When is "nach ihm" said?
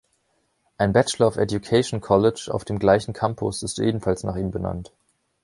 4.23-4.49